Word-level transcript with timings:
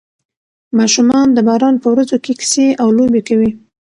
ماشومان 0.77 1.27
د 1.33 1.37
باران 1.47 1.75
په 1.83 1.87
ورځو 1.93 2.17
کې 2.23 2.33
کیسې 2.39 2.67
او 2.81 2.87
لوبې 2.97 3.21
کوي. 3.27 3.51